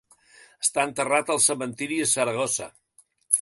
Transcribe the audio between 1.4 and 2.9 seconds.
cementiri de Saragossa.